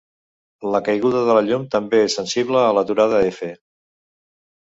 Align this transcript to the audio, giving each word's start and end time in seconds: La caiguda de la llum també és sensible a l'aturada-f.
La 0.75 0.79
caiguda 0.85 1.19
de 1.27 1.35
la 1.37 1.43
llum 1.49 1.67
també 1.75 1.99
és 2.05 2.15
sensible 2.19 2.63
a 2.63 2.73
l'aturada-f. 2.79 3.51